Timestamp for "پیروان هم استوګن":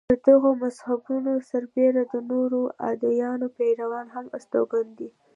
3.57-4.87